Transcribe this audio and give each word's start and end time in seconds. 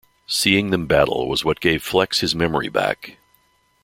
Seeing 0.25 0.71
them 0.71 0.87
battle 0.87 1.29
was 1.29 1.45
what 1.45 1.59
gave 1.59 1.83
Flex 1.83 2.21
his 2.21 2.33
memory 2.33 2.69
back. 2.69 3.19